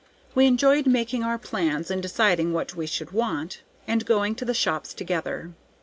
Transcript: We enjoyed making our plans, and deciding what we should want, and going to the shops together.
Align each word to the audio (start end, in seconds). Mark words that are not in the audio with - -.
We 0.33 0.47
enjoyed 0.47 0.87
making 0.87 1.23
our 1.23 1.37
plans, 1.37 1.91
and 1.91 2.01
deciding 2.01 2.53
what 2.53 2.73
we 2.75 2.87
should 2.87 3.11
want, 3.11 3.61
and 3.87 4.03
going 4.03 4.33
to 4.37 4.45
the 4.45 4.55
shops 4.55 4.95
together. 4.95 5.53